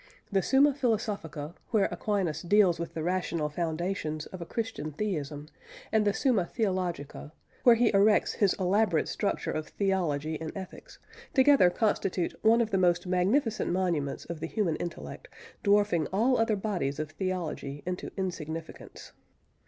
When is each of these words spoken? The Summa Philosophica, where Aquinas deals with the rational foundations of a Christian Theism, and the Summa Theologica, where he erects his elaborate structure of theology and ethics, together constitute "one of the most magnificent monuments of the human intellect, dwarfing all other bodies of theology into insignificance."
The 0.31 0.41
Summa 0.41 0.73
Philosophica, 0.73 1.53
where 1.69 1.85
Aquinas 1.91 2.41
deals 2.41 2.79
with 2.79 2.95
the 2.95 3.03
rational 3.03 3.49
foundations 3.49 4.25
of 4.25 4.41
a 4.41 4.47
Christian 4.47 4.91
Theism, 4.91 5.47
and 5.91 6.05
the 6.05 6.11
Summa 6.11 6.47
Theologica, 6.47 7.31
where 7.61 7.75
he 7.75 7.93
erects 7.93 8.33
his 8.33 8.55
elaborate 8.55 9.07
structure 9.07 9.51
of 9.51 9.67
theology 9.67 10.41
and 10.41 10.51
ethics, 10.57 10.97
together 11.35 11.69
constitute 11.69 12.33
"one 12.41 12.61
of 12.61 12.71
the 12.71 12.79
most 12.79 13.05
magnificent 13.05 13.71
monuments 13.71 14.25
of 14.25 14.39
the 14.39 14.47
human 14.47 14.75
intellect, 14.77 15.27
dwarfing 15.61 16.07
all 16.07 16.39
other 16.39 16.55
bodies 16.55 16.97
of 16.97 17.11
theology 17.11 17.83
into 17.85 18.09
insignificance." 18.17 19.11